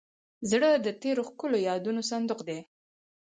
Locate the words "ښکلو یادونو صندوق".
1.29-2.39